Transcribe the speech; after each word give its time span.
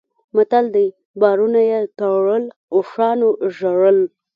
متل 0.35 0.65
دی: 0.75 0.87
بارونه 1.19 1.61
یې 1.69 1.79
تړل 1.99 2.43
اوښانو 2.75 3.29
ژړل. 3.57 3.99